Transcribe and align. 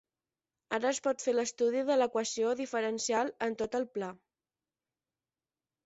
Ara 0.77 0.89
es 0.91 1.01
pot 1.07 1.25
fer 1.25 1.33
l'estudi 1.35 1.83
de 1.91 1.99
l'equació 2.01 2.55
diferencial 2.65 3.33
en 3.49 3.61
tot 3.63 3.81
el 3.83 3.89
pla. 3.99 4.15